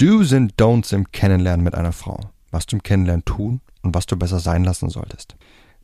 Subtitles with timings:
[0.00, 2.18] Do's and Don'ts im Kennenlernen mit einer Frau.
[2.50, 5.36] Was du im Kennenlernen tun und was du besser sein lassen solltest.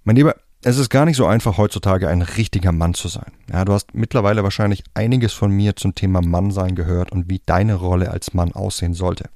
[0.04, 3.31] Mein Lieber, es ist gar nicht so einfach heutzutage ein richtiger Mann zu sein.
[3.52, 7.75] Ja, du hast mittlerweile wahrscheinlich einiges von mir zum Thema Mannsein gehört und wie deine
[7.75, 9.29] Rolle als Mann aussehen sollte.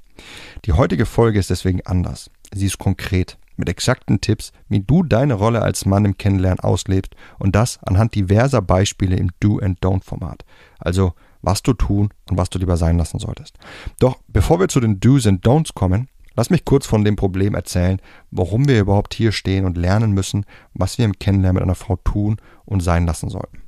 [0.65, 2.31] Die heutige Folge ist deswegen anders.
[2.51, 7.15] Sie ist konkret, mit exakten Tipps, wie du deine Rolle als Mann im Kennenlernen auslebst
[7.39, 10.47] und das anhand diverser Beispiele im Do and Don't Format.
[10.79, 11.13] Also
[11.43, 13.59] was du tun und was du lieber sein lassen solltest.
[13.99, 17.55] Doch bevor wir zu den Do's and Don'ts kommen, lass mich kurz von dem Problem
[17.55, 20.45] erzählen, warum wir überhaupt hier stehen und lernen müssen,
[20.75, 23.63] was wir im Kennenlernen mit einer Frau tun und sein lassen sollten.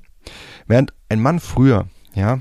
[0.66, 2.40] Während ein Mann früher, ja,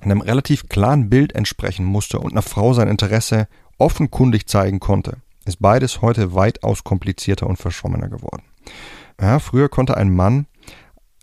[0.00, 5.60] einem relativ klaren Bild entsprechen musste und einer Frau sein Interesse offenkundig zeigen konnte, ist
[5.60, 8.42] beides heute weitaus komplizierter und verschwommener geworden.
[9.20, 10.46] Ja, früher konnte ein Mann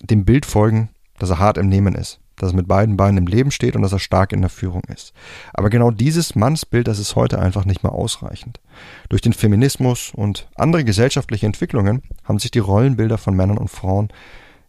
[0.01, 3.27] dem Bild folgen, dass er hart im Nehmen ist, dass er mit beiden Beinen im
[3.27, 5.13] Leben steht und dass er stark in der Führung ist.
[5.53, 8.59] Aber genau dieses Mannsbild, das ist heute einfach nicht mehr ausreichend.
[9.09, 14.09] Durch den Feminismus und andere gesellschaftliche Entwicklungen haben sich die Rollenbilder von Männern und Frauen,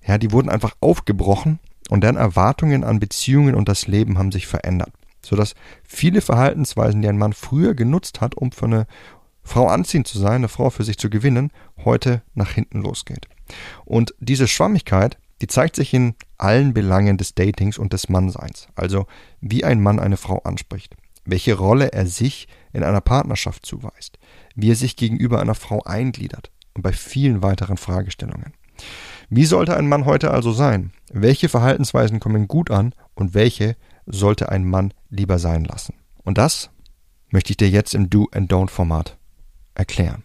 [0.07, 1.59] ja, die wurden einfach aufgebrochen
[1.91, 4.91] und deren Erwartungen an Beziehungen und das Leben haben sich verändert,
[5.23, 8.87] sodass viele Verhaltensweisen, die ein Mann früher genutzt hat, um für eine
[9.43, 11.51] Frau anziehend zu sein, eine Frau für sich zu gewinnen,
[11.85, 13.29] heute nach hinten losgeht.
[13.85, 16.15] Und diese Schwammigkeit, die zeigt sich in
[16.45, 19.07] allen Belangen des Datings und des Mannseins, also
[19.41, 24.19] wie ein Mann eine Frau anspricht, welche Rolle er sich in einer Partnerschaft zuweist,
[24.55, 28.53] wie er sich gegenüber einer Frau eingliedert und bei vielen weiteren Fragestellungen.
[29.31, 30.93] Wie sollte ein Mann heute also sein?
[31.11, 35.95] Welche Verhaltensweisen kommen gut an und welche sollte ein Mann lieber sein lassen?
[36.25, 36.69] Und das
[37.31, 39.17] möchte ich dir jetzt im Do and Don't Format
[39.75, 40.25] erklären.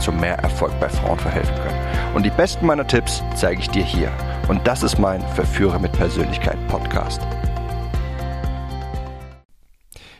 [0.00, 2.14] zu mehr Erfolg bei Frauen verhelfen können.
[2.14, 4.12] Und die besten meiner Tipps zeige ich dir hier.
[4.48, 7.20] Und das ist mein Verführer mit Persönlichkeit Podcast.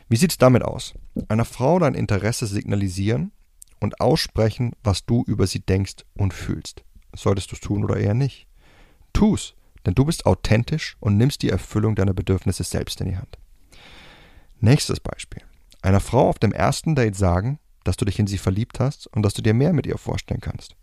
[0.08, 0.94] Wie sieht es damit aus?
[1.28, 3.32] Einer Frau dein Interesse signalisieren
[3.80, 6.84] und aussprechen, was du über sie denkst und fühlst.
[7.14, 8.46] Solltest du es tun oder eher nicht?
[9.12, 9.54] Tu's,
[9.86, 13.38] denn du bist authentisch und nimmst die Erfüllung deiner Bedürfnisse selbst in die Hand.
[14.60, 15.42] Nächstes Beispiel.
[15.82, 19.22] Einer Frau auf dem ersten Date sagen, dass du dich in sie verliebt hast und
[19.22, 20.76] dass du dir mehr mit ihr vorstellen kannst.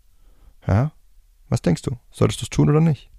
[0.66, 0.92] Ja?
[1.48, 1.98] Was denkst du?
[2.10, 3.10] Solltest du es tun oder nicht?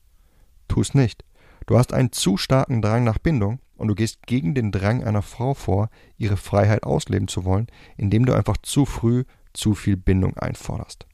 [0.67, 1.23] Tu es nicht.
[1.67, 5.21] Du hast einen zu starken Drang nach Bindung und du gehst gegen den Drang einer
[5.21, 7.67] Frau vor, ihre Freiheit ausleben zu wollen,
[7.97, 9.23] indem du einfach zu früh
[9.53, 11.05] zu viel Bindung einforderst.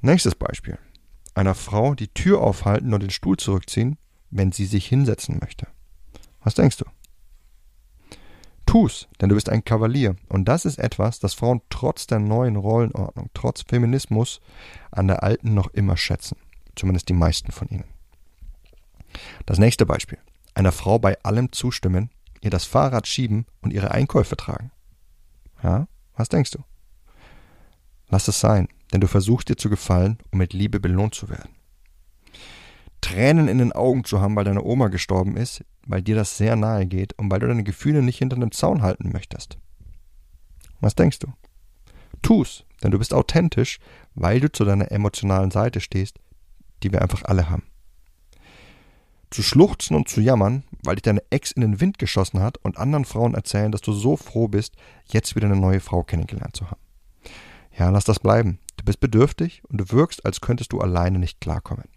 [0.00, 0.78] Nächstes Beispiel.
[1.34, 3.98] Einer Frau die Tür aufhalten und den Stuhl zurückziehen,
[4.30, 5.66] wenn sie sich hinsetzen möchte.
[6.42, 6.84] Was denkst du?
[8.74, 10.16] Tu's, denn du bist ein Kavalier.
[10.28, 14.40] Und das ist etwas, das Frauen trotz der neuen Rollenordnung, trotz Feminismus
[14.90, 16.38] an der alten noch immer schätzen.
[16.74, 17.84] Zumindest die meisten von ihnen.
[19.46, 20.18] Das nächste Beispiel.
[20.54, 24.72] Einer Frau bei allem zustimmen, ihr das Fahrrad schieben und ihre Einkäufe tragen.
[25.62, 25.86] Ja,
[26.16, 26.64] was denkst du?
[28.08, 31.54] Lass es sein, denn du versuchst dir zu gefallen, um mit Liebe belohnt zu werden.
[33.00, 36.56] Tränen in den Augen zu haben, weil deine Oma gestorben ist, weil dir das sehr
[36.56, 39.58] nahe geht und weil du deine Gefühle nicht hinter einem Zaun halten möchtest.
[40.80, 41.32] Was denkst du?
[42.22, 43.78] Tu's, denn du bist authentisch,
[44.14, 46.18] weil du zu deiner emotionalen Seite stehst,
[46.82, 47.64] die wir einfach alle haben.
[49.30, 52.78] Zu schluchzen und zu jammern, weil dich deine Ex in den Wind geschossen hat und
[52.78, 56.70] anderen Frauen erzählen, dass du so froh bist, jetzt wieder eine neue Frau kennengelernt zu
[56.70, 56.80] haben.
[57.76, 58.60] Ja, lass das bleiben.
[58.76, 61.88] Du bist bedürftig und du wirkst, als könntest du alleine nicht klarkommen.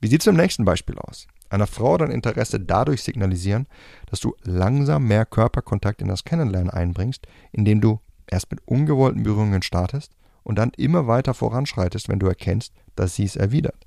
[0.00, 1.26] Wie sieht es im nächsten Beispiel aus?
[1.48, 3.66] Einer Frau dein Interesse dadurch signalisieren,
[4.06, 9.62] dass du langsam mehr Körperkontakt in das Kennenlernen einbringst, indem du erst mit ungewollten Berührungen
[9.62, 10.12] startest
[10.42, 13.86] und dann immer weiter voranschreitest, wenn du erkennst, dass sie es erwidert.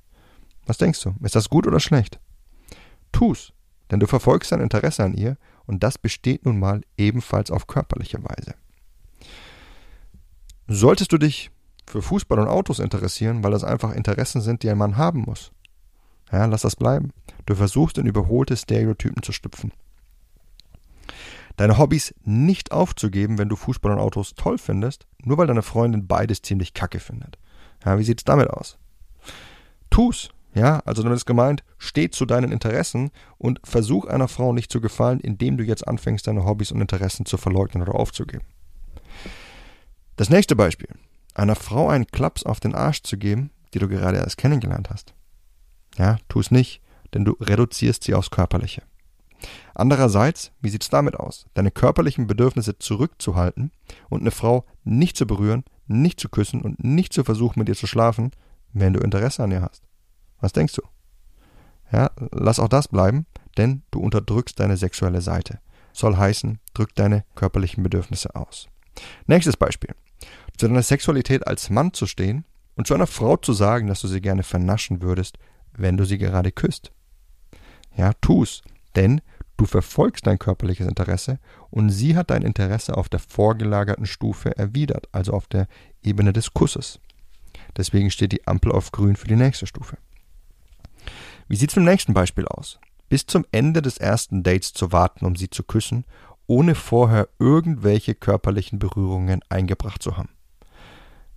[0.66, 1.14] Was denkst du?
[1.22, 2.18] Ist das gut oder schlecht?
[3.12, 3.52] Tu's,
[3.90, 5.36] denn du verfolgst dein Interesse an ihr
[5.66, 8.54] und das besteht nun mal ebenfalls auf körperliche Weise.
[10.68, 11.50] Solltest du dich
[11.86, 15.50] für Fußball und Autos interessieren, weil das einfach Interessen sind, die ein Mann haben muss,
[16.32, 17.12] ja, lass das bleiben.
[17.46, 19.72] Du versuchst in überholte Stereotypen zu stüpfen.
[21.56, 26.06] Deine Hobbys nicht aufzugeben, wenn du Fußball und Autos toll findest, nur weil deine Freundin
[26.06, 27.38] beides ziemlich kacke findet.
[27.84, 28.78] Ja, wie sieht's damit aus?
[29.90, 34.72] Tu's, Ja, also damit ist gemeint, steh zu deinen Interessen und versuch einer Frau nicht
[34.72, 38.44] zu gefallen, indem du jetzt anfängst, deine Hobbys und Interessen zu verleugnen oder aufzugeben.
[40.16, 40.88] Das nächste Beispiel.
[41.34, 45.14] Einer Frau einen Klaps auf den Arsch zu geben, die du gerade erst kennengelernt hast.
[45.96, 46.80] Ja, tu es nicht,
[47.14, 48.82] denn du reduzierst sie aufs Körperliche.
[49.74, 51.46] Andererseits, wie sieht's damit aus?
[51.54, 53.72] Deine körperlichen Bedürfnisse zurückzuhalten
[54.08, 57.74] und eine Frau nicht zu berühren, nicht zu küssen und nicht zu versuchen, mit ihr
[57.74, 58.32] zu schlafen,
[58.72, 59.82] wenn du Interesse an ihr hast.
[60.40, 60.82] Was denkst du?
[61.92, 63.26] Ja, lass auch das bleiben,
[63.56, 65.60] denn du unterdrückst deine sexuelle Seite.
[65.92, 68.68] Soll heißen, drück deine körperlichen Bedürfnisse aus.
[69.26, 69.94] Nächstes Beispiel.
[70.56, 72.44] Zu deiner Sexualität als Mann zu stehen
[72.76, 75.38] und zu einer Frau zu sagen, dass du sie gerne vernaschen würdest,
[75.80, 76.92] wenn du sie gerade küsst.
[77.96, 78.62] Ja, tu's,
[78.96, 79.20] denn
[79.56, 81.38] du verfolgst dein körperliches Interesse
[81.70, 85.66] und sie hat dein Interesse auf der vorgelagerten Stufe erwidert, also auf der
[86.02, 87.00] Ebene des Kusses.
[87.76, 89.98] Deswegen steht die Ampel auf grün für die nächste Stufe.
[91.48, 92.78] Wie sieht's mit dem nächsten Beispiel aus?
[93.08, 96.04] Bis zum Ende des ersten Dates zu warten, um sie zu küssen,
[96.46, 100.30] ohne vorher irgendwelche körperlichen Berührungen eingebracht zu haben.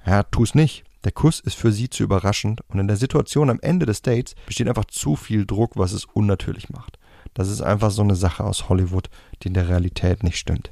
[0.05, 0.83] Ja, tu's nicht.
[1.03, 4.35] Der Kuss ist für sie zu überraschend und in der Situation am Ende des Dates
[4.45, 6.97] besteht einfach zu viel Druck, was es unnatürlich macht.
[7.33, 9.09] Das ist einfach so eine Sache aus Hollywood,
[9.41, 10.71] die in der Realität nicht stimmt.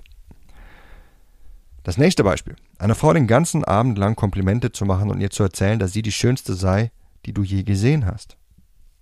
[1.83, 2.55] Das nächste Beispiel.
[2.77, 6.03] Einer Frau den ganzen Abend lang Komplimente zu machen und ihr zu erzählen, dass sie
[6.03, 6.91] die schönste sei,
[7.25, 8.37] die du je gesehen hast.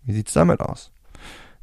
[0.04, 0.92] Wie sieht's damit aus?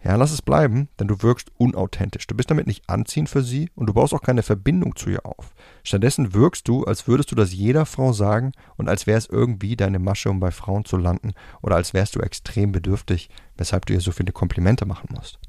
[0.07, 2.29] Ja, lass es bleiben, denn du wirkst unauthentisch.
[2.29, 5.27] Du bist damit nicht anziehend für sie und du baust auch keine Verbindung zu ihr
[5.27, 5.53] auf.
[5.83, 9.75] Stattdessen wirkst du, als würdest du das jeder Frau sagen und als wäre es irgendwie
[9.75, 13.95] deine Masche, um bei Frauen zu landen oder als wärst du extrem bedürftig, weshalb du
[13.95, 15.41] ihr so viele Komplimente machen musst.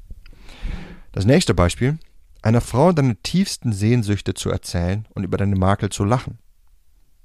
[1.12, 1.96] Das nächste Beispiel.
[2.42, 6.38] Einer Frau deine tiefsten Sehnsüchte zu erzählen und über deine Makel zu lachen.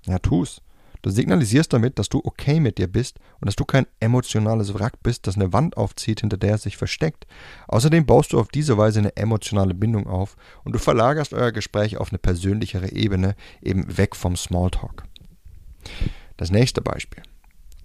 [0.05, 0.61] Ja, tu's.
[1.03, 5.03] Du signalisierst damit, dass du okay mit dir bist und dass du kein emotionales Wrack
[5.03, 7.27] bist, das eine Wand aufzieht, hinter der es sich versteckt.
[7.67, 11.97] Außerdem baust du auf diese Weise eine emotionale Bindung auf und du verlagerst euer Gespräch
[11.97, 15.03] auf eine persönlichere Ebene, eben weg vom Smalltalk.
[16.37, 17.21] Das nächste Beispiel.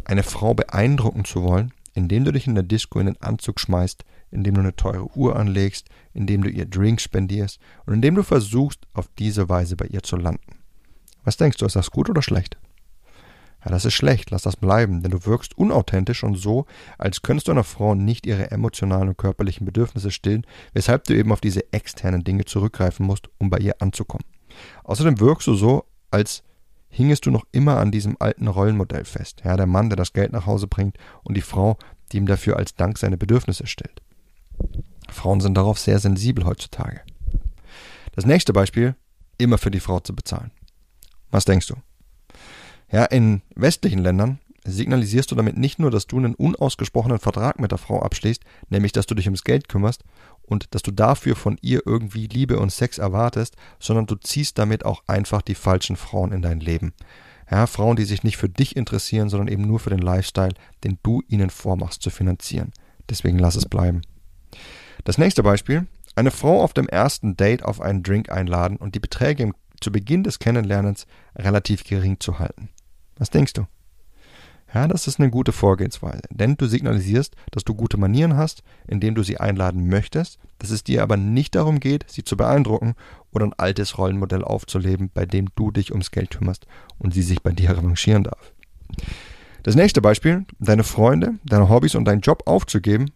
[0.04, 4.04] Eine Frau beeindrucken zu wollen, indem du dich in der Disco in den Anzug schmeißt,
[4.30, 8.86] indem du eine teure Uhr anlegst, indem du ihr Drinks spendierst und indem du versuchst,
[8.92, 10.60] auf diese Weise bei ihr zu landen.
[11.24, 12.56] Was denkst du, ist das gut oder schlecht?
[13.64, 16.66] Ja, das ist schlecht, lass das bleiben, denn du wirkst unauthentisch und so,
[16.96, 21.32] als könntest du einer Frau nicht ihre emotionalen und körperlichen Bedürfnisse stillen, weshalb du eben
[21.32, 24.24] auf diese externen Dinge zurückgreifen musst, um bei ihr anzukommen.
[24.84, 26.44] Außerdem wirkst du so, als
[26.88, 29.42] hingest du noch immer an diesem alten Rollenmodell fest.
[29.44, 31.76] Ja, der Mann, der das Geld nach Hause bringt und die Frau,
[32.12, 34.02] die ihm dafür als Dank seine Bedürfnisse stellt.
[35.10, 37.00] Frauen sind darauf sehr sensibel heutzutage.
[38.12, 38.94] Das nächste Beispiel,
[39.36, 40.50] immer für die Frau zu bezahlen.
[41.30, 41.74] Was denkst du?
[42.90, 47.70] Ja, in westlichen Ländern signalisierst du damit nicht nur, dass du einen unausgesprochenen Vertrag mit
[47.70, 50.04] der Frau abschließt, nämlich dass du dich ums Geld kümmerst
[50.42, 54.84] und dass du dafür von ihr irgendwie Liebe und Sex erwartest, sondern du ziehst damit
[54.84, 56.92] auch einfach die falschen Frauen in dein Leben.
[57.50, 60.54] Ja, Frauen, die sich nicht für dich interessieren, sondern eben nur für den Lifestyle,
[60.84, 62.72] den du ihnen vormachst zu finanzieren.
[63.08, 64.02] Deswegen lass es bleiben.
[65.04, 65.86] Das nächste Beispiel.
[66.14, 70.24] Eine Frau auf dem ersten Date auf einen Drink einladen und die Beträge zu Beginn
[70.24, 71.06] des Kennenlernens
[71.36, 72.70] relativ gering zu halten.
[73.18, 73.66] Was denkst du?
[74.74, 79.14] Ja, das ist eine gute Vorgehensweise, denn du signalisierst, dass du gute Manieren hast, indem
[79.14, 82.94] du sie einladen möchtest, dass es dir aber nicht darum geht, sie zu beeindrucken
[83.32, 86.66] oder ein altes Rollenmodell aufzuleben, bei dem du dich ums Geld kümmerst
[86.98, 88.52] und sie sich bei dir revanchieren darf.
[89.62, 93.10] Das nächste Beispiel, deine Freunde, deine Hobbys und deinen Job aufzugeben,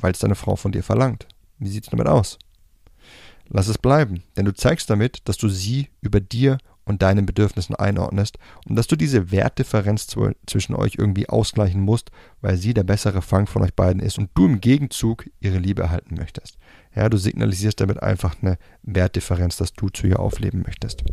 [0.00, 1.28] weil es deine Frau von dir verlangt.
[1.58, 2.38] Wie sieht es damit aus?
[3.48, 6.58] Lass es bleiben, denn du zeigst damit, dass du sie über dir
[6.88, 10.06] und deinen Bedürfnissen einordnest und dass du diese Wertdifferenz
[10.46, 14.30] zwischen euch irgendwie ausgleichen musst, weil sie der bessere Fang von euch beiden ist und
[14.34, 16.56] du im Gegenzug ihre Liebe erhalten möchtest.
[16.94, 21.04] Ja, du signalisierst damit einfach eine Wertdifferenz, dass du zu ihr aufleben möchtest.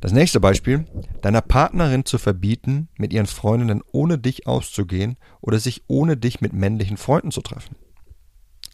[0.00, 0.84] Das nächste Beispiel,
[1.22, 6.52] deiner Partnerin zu verbieten, mit ihren Freundinnen ohne dich auszugehen oder sich ohne dich mit
[6.52, 7.76] männlichen Freunden zu treffen.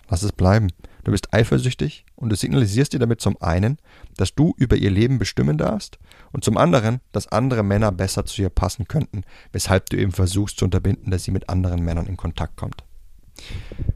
[0.08, 0.68] Lass es bleiben.
[1.04, 3.78] Du bist eifersüchtig und du signalisierst dir damit zum einen,
[4.16, 5.98] dass du über ihr Leben bestimmen darfst
[6.32, 10.58] und zum anderen, dass andere Männer besser zu ihr passen könnten, weshalb du eben versuchst
[10.58, 12.84] zu unterbinden, dass sie mit anderen Männern in Kontakt kommt.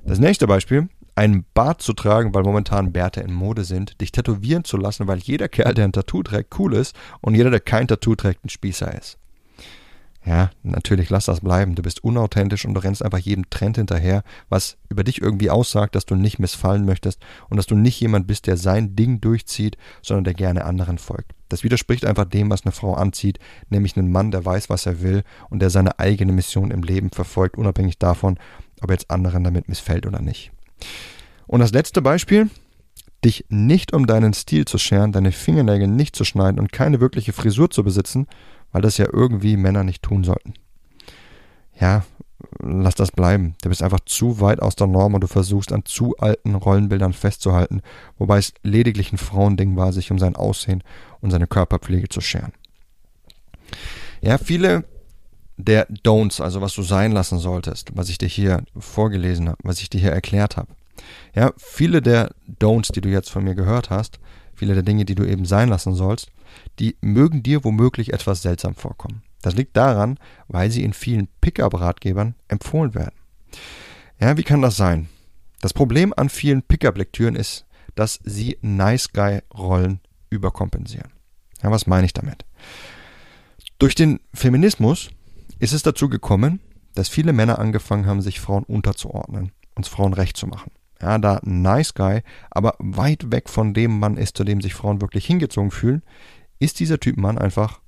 [0.05, 4.65] Das nächste Beispiel, einen Bart zu tragen, weil momentan Bärte in Mode sind, dich tätowieren
[4.65, 7.87] zu lassen, weil jeder Kerl, der ein Tattoo trägt, cool ist und jeder, der kein
[7.87, 9.19] Tattoo trägt, ein Spießer ist.
[10.27, 11.75] Ja, natürlich lass das bleiben.
[11.75, 15.95] Du bist unauthentisch und du rennst einfach jedem Trend hinterher, was über dich irgendwie aussagt,
[15.95, 19.77] dass du nicht missfallen möchtest und dass du nicht jemand bist, der sein Ding durchzieht,
[20.01, 21.33] sondern der gerne anderen folgt.
[21.51, 23.39] Das widerspricht einfach dem, was eine Frau anzieht,
[23.69, 27.11] nämlich einen Mann, der weiß, was er will und der seine eigene Mission im Leben
[27.11, 28.39] verfolgt, unabhängig davon,
[28.81, 30.53] ob jetzt anderen damit missfällt oder nicht.
[31.47, 32.49] Und das letzte Beispiel,
[33.25, 37.33] dich nicht um deinen Stil zu scheren, deine Fingernägel nicht zu schneiden und keine wirkliche
[37.33, 38.27] Frisur zu besitzen,
[38.75, 40.53] weil das ja irgendwie Männer nicht tun sollten.
[41.79, 42.05] Ja,
[42.61, 43.55] lass das bleiben.
[43.63, 47.13] Du bist einfach zu weit aus der Norm und du versuchst an zu alten Rollenbildern
[47.13, 47.83] festzuhalten,
[48.19, 50.83] wobei es lediglich ein Frauending war, sich um sein Aussehen
[51.21, 52.53] und seine Körperpflege zu scheren.
[54.21, 54.85] Ja, viele
[55.57, 59.81] der Don'ts, also was du sein lassen solltest, was ich dir hier vorgelesen habe, was
[59.81, 60.73] ich dir hier erklärt habe.
[61.33, 64.19] Ja, viele der Don'ts, die du jetzt von mir gehört hast,
[64.53, 66.33] viele der Dinge, die du eben sein lassen sollst,
[66.79, 69.23] die mögen dir womöglich etwas seltsam vorkommen.
[69.43, 73.15] Das liegt daran, weil sie in vielen Pickup-Ratgebern empfohlen werden.
[74.21, 75.09] Ja, wie kann das sein?
[75.61, 80.01] Das Problem an vielen Pickup-Lektüren ist, dass sie Nice Guy-Rollen
[80.31, 81.13] überkompensieren.
[81.63, 82.45] Ja, was meine ich damit?
[83.79, 85.11] Durch den Feminismus
[85.59, 86.61] ist es dazu gekommen,
[86.95, 90.73] dass viele Männer angefangen haben, sich Frauen unterzuordnen, uns Frauen recht zu machen.
[91.01, 95.01] Ja, da Nice Guy, aber weit weg von dem Mann ist, zu dem sich Frauen
[95.01, 96.03] wirklich hingezogen fühlen,
[96.59, 97.81] ist dieser Typ Mann einfach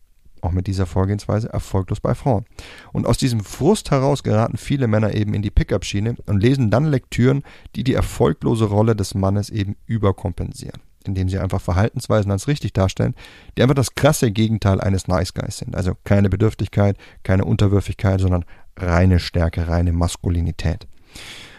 [0.43, 2.45] auch mit dieser Vorgehensweise erfolglos bei Frauen.
[2.93, 6.85] Und aus diesem Frust heraus geraten viele Männer eben in die Pickup-Schiene und lesen dann
[6.87, 7.43] Lektüren,
[7.75, 13.15] die die erfolglose Rolle des Mannes eben überkompensieren, indem sie einfach Verhaltensweisen als richtig darstellen,
[13.57, 15.75] die einfach das krasse Gegenteil eines Nice Guys sind.
[15.75, 18.45] Also keine Bedürftigkeit, keine Unterwürfigkeit, sondern
[18.77, 20.87] reine Stärke, reine Maskulinität.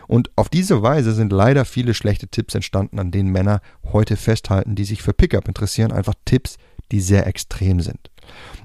[0.08, 3.60] Und auf diese Weise sind leider viele schlechte Tipps entstanden, an denen Männer
[3.92, 6.58] heute festhalten, die sich für Pickup interessieren, einfach Tipps,
[6.92, 8.12] die sehr extrem sind.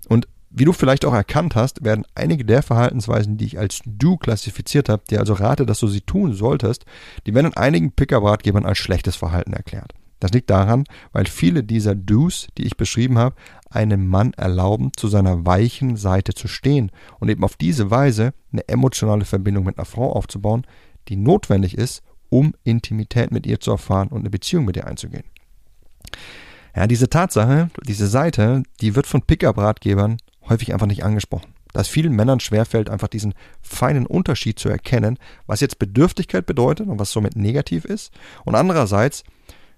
[0.09, 4.19] Und wie du vielleicht auch erkannt hast, werden einige der Verhaltensweisen, die ich als du
[4.19, 6.85] klassifiziert habe, dir also rate, dass du sie tun solltest,
[7.26, 9.95] die werden in einigen Pickup-Ratgebern als schlechtes Verhalten erklärt.
[10.21, 13.35] Das liegt daran, weil viele dieser Do's, die ich beschrieben habe,
[13.71, 18.69] einem Mann erlauben, zu seiner weichen Seite zu stehen und eben auf diese Weise eine
[18.69, 20.64] emotionale Verbindung mit einer Frau aufzubauen,
[21.09, 25.25] die notwendig ist, um Intimität mit ihr zu erfahren und eine Beziehung mit ihr einzugehen.
[26.75, 30.17] Ja, diese Tatsache, diese Seite, die wird von Pickup-Ratgebern
[30.49, 31.55] häufig einfach nicht angesprochen.
[31.73, 36.88] Da es vielen Männern schwerfällt, einfach diesen feinen Unterschied zu erkennen, was jetzt Bedürftigkeit bedeutet
[36.88, 38.12] und was somit negativ ist.
[38.45, 39.25] Und andererseits,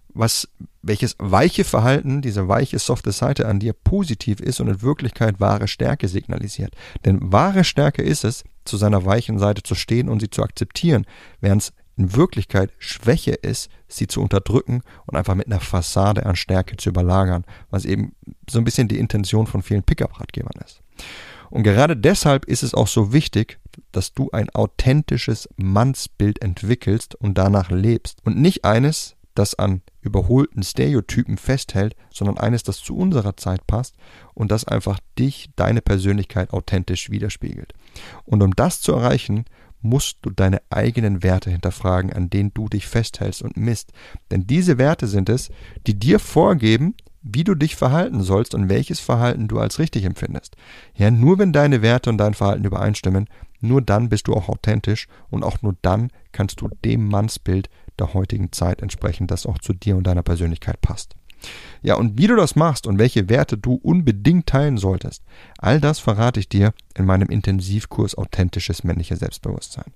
[0.09, 0.49] was,
[0.83, 5.69] welches weiche Verhalten, diese weiche, softe Seite an dir positiv ist und in Wirklichkeit wahre
[5.69, 6.75] Stärke signalisiert.
[7.05, 11.07] Denn wahre Stärke ist es, zu seiner weichen Seite zu stehen und sie zu akzeptieren,
[11.41, 16.37] während es in Wirklichkeit Schwäche ist, sie zu unterdrücken und einfach mit einer Fassade an
[16.37, 18.15] Stärke zu überlagern, was eben
[18.49, 20.81] so ein bisschen die Intention von vielen Pickup-Ratgebern ist.
[21.51, 23.59] Und gerade deshalb ist es auch so wichtig,
[23.93, 30.63] dass du ein authentisches Mannsbild entwickelst und danach lebst und nicht eines, das an überholten
[30.63, 33.97] Stereotypen festhält, sondern eines, das zu unserer Zeit passt
[34.33, 37.75] und das einfach dich, deine Persönlichkeit authentisch widerspiegelt.
[38.25, 39.45] Und um das zu erreichen,
[39.85, 43.93] musst du deine eigenen Werte hinterfragen, an denen du dich festhältst und misst.
[44.31, 45.51] Denn diese Werte sind es,
[45.87, 50.57] die dir vorgeben, wie du dich verhalten sollst und welches Verhalten du als richtig empfindest.
[50.95, 53.29] Ja, nur wenn deine Werte und dein Verhalten übereinstimmen,
[53.61, 58.13] nur dann bist du auch authentisch und auch nur dann kannst du dem Mannsbild der
[58.13, 61.17] heutigen Zeit entsprechen, das auch zu dir und deiner Persönlichkeit passt.
[61.83, 65.23] Ja, und wie du das machst und welche Werte du unbedingt teilen solltest,
[65.59, 69.93] all das verrate ich dir in meinem Intensivkurs Authentisches männliches Selbstbewusstsein.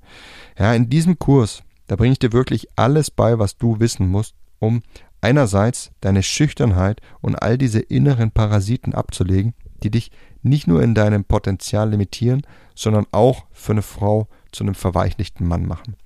[0.58, 4.34] Ja, in diesem Kurs, da bringe ich dir wirklich alles bei, was du wissen musst,
[4.58, 4.82] um
[5.20, 10.10] einerseits deine Schüchternheit und all diese inneren Parasiten abzulegen, die dich
[10.42, 12.42] nicht nur in deinem Potenzial limitieren,
[12.74, 15.96] sondern auch für eine Frau zu einem verweichlichten Mann machen.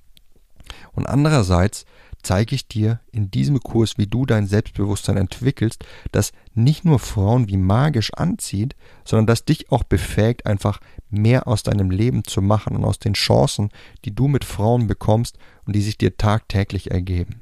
[0.93, 1.85] Und andererseits
[2.23, 7.47] zeige ich dir in diesem Kurs, wie du dein Selbstbewusstsein entwickelst, das nicht nur Frauen
[7.47, 8.75] wie magisch anzieht,
[9.05, 13.13] sondern das dich auch befähigt, einfach mehr aus deinem Leben zu machen und aus den
[13.13, 13.69] Chancen,
[14.05, 17.41] die du mit Frauen bekommst und die sich dir tagtäglich ergeben.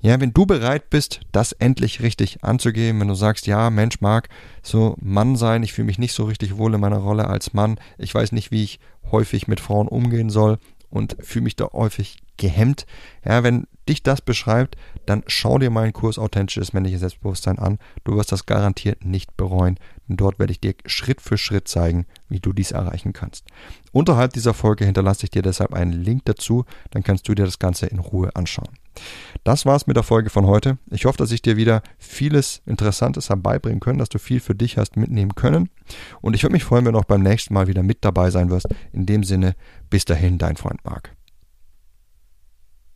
[0.00, 4.28] Ja, wenn du bereit bist, das endlich richtig anzugehen, wenn du sagst, ja, Mensch, mag
[4.60, 7.78] so Mann sein, ich fühle mich nicht so richtig wohl in meiner Rolle als Mann,
[7.98, 8.80] ich weiß nicht, wie ich
[9.12, 10.58] häufig mit Frauen umgehen soll
[10.90, 12.84] und fühle mich da häufig gehemmt.
[13.24, 17.78] Ja, wenn dich das beschreibt, dann schau dir meinen Kurs Authentisches männliches Selbstbewusstsein an.
[18.04, 22.06] Du wirst das garantiert nicht bereuen, denn dort werde ich dir Schritt für Schritt zeigen,
[22.28, 23.46] wie du dies erreichen kannst.
[23.92, 27.58] Unterhalb dieser Folge hinterlasse ich dir deshalb einen Link dazu, dann kannst du dir das
[27.58, 28.70] Ganze in Ruhe anschauen.
[29.44, 30.78] Das war's mit der Folge von heute.
[30.90, 34.76] Ich hoffe, dass ich dir wieder vieles Interessantes herbeibringen können, dass du viel für dich
[34.76, 35.70] hast mitnehmen können.
[36.20, 38.50] Und ich würde mich freuen, wenn du auch beim nächsten Mal wieder mit dabei sein
[38.50, 38.68] wirst.
[38.92, 39.54] In dem Sinne,
[39.88, 41.14] bis dahin, dein Freund Marc.